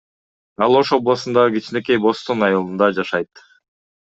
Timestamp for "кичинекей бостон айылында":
1.59-2.89